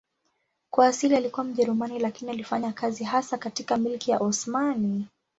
[0.73, 5.07] Kwa asili alikuwa Mjerumani lakini alifanya kazi hasa katika Milki ya Osmani.